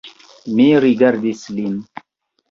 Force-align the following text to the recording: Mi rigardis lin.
Mi 0.59 0.63
rigardis 0.85 1.43
lin. 1.59 1.75